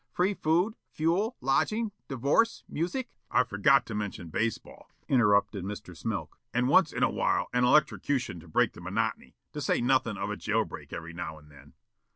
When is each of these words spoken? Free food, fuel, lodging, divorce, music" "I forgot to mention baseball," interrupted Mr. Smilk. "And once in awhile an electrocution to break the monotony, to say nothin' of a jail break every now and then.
Free 0.11 0.33
food, 0.33 0.73
fuel, 0.89 1.37
lodging, 1.41 1.91
divorce, 2.07 2.63
music" 2.67 3.11
"I 3.29 3.43
forgot 3.43 3.85
to 3.85 3.93
mention 3.93 4.29
baseball," 4.29 4.89
interrupted 5.07 5.63
Mr. 5.63 5.95
Smilk. 5.95 6.39
"And 6.55 6.67
once 6.67 6.91
in 6.91 7.03
awhile 7.03 7.45
an 7.53 7.65
electrocution 7.65 8.39
to 8.39 8.47
break 8.47 8.73
the 8.73 8.81
monotony, 8.81 9.35
to 9.53 9.61
say 9.61 9.79
nothin' 9.79 10.17
of 10.17 10.31
a 10.31 10.37
jail 10.37 10.65
break 10.65 10.91
every 10.91 11.13
now 11.13 11.37
and 11.37 11.51
then. 11.51 11.73